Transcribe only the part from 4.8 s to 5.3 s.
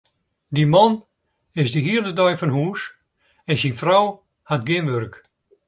wurk.